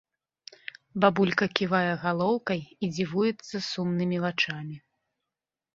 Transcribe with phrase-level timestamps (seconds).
[1.03, 4.77] Бабулька ківае галоўкай і дзівуецца сумнымі вачамі.